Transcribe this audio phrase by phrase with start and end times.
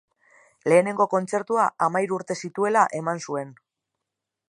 [0.71, 3.57] Lehenengo kontzertua hamahiru urte zituela eman zuen.